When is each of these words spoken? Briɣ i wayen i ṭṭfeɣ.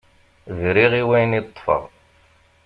Briɣ 0.59 0.91
i 1.01 1.03
wayen 1.07 1.37
i 1.39 1.41
ṭṭfeɣ. 1.47 1.83